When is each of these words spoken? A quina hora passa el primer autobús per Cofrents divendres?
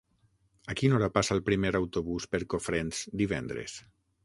A 0.73 0.75
quina 0.79 0.95
hora 0.99 1.09
passa 1.17 1.35
el 1.35 1.43
primer 1.51 1.73
autobús 1.81 2.27
per 2.33 2.41
Cofrents 2.55 3.05
divendres? 3.25 3.79